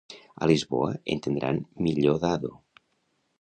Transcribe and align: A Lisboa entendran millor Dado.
A 0.41 0.43
Lisboa 0.51 0.91
entendran 1.15 1.57
millor 1.85 2.17
Dado. 2.25 2.51